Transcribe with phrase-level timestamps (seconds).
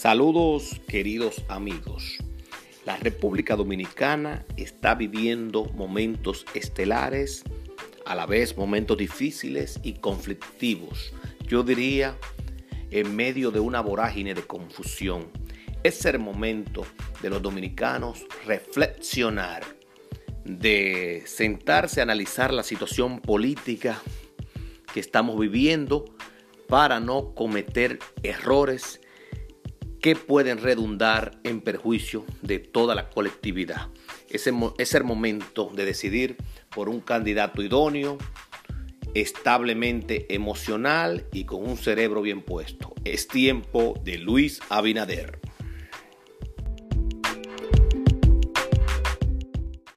[0.00, 2.16] Saludos queridos amigos.
[2.86, 7.44] La República Dominicana está viviendo momentos estelares,
[8.06, 11.12] a la vez momentos difíciles y conflictivos.
[11.46, 12.16] Yo diría
[12.90, 15.28] en medio de una vorágine de confusión.
[15.82, 16.86] Es el momento
[17.20, 19.66] de los dominicanos reflexionar,
[20.46, 24.00] de sentarse a analizar la situación política
[24.94, 26.06] que estamos viviendo
[26.68, 29.02] para no cometer errores
[30.00, 33.88] que pueden redundar en perjuicio de toda la colectividad.
[34.28, 36.36] Es el, momento de decidir
[36.74, 38.16] por un candidato idóneo,
[39.14, 42.94] establemente emocional y con un cerebro bien puesto.
[43.04, 45.40] Es tiempo de Luis Abinader.